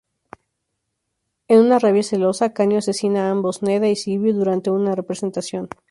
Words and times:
En 1.47 1.59
una 1.59 1.77
rabia 1.77 2.01
celosa 2.01 2.53
Canio 2.53 2.79
asesina 2.79 3.29
ambos 3.29 3.61
Nedda 3.61 3.87
y 3.87 3.95
Silvio 3.95 4.33
durante 4.33 4.71
un 4.71 4.91
representación. 4.95 5.69